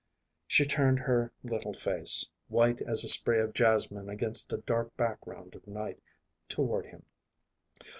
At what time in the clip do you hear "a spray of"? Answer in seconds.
3.03-3.53